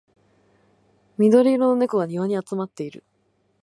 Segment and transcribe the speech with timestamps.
[1.19, 3.03] 緑色の猫が庭に集まっている